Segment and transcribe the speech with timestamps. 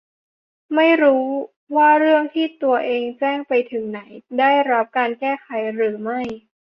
[0.75, 1.25] ไม่รู้
[1.75, 4.01] ว่าเรื่องที่ตัวเองแจ้งไปถึงไหน
[4.39, 6.21] ได้รับการแก้ไขหรือไม่